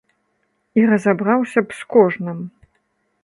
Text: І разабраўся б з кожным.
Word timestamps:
І 0.79 0.85
разабраўся 0.91 1.63
б 1.65 1.79
з 1.81 1.85
кожным. 1.97 2.39